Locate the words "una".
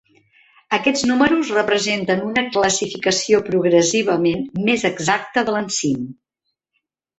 2.29-2.45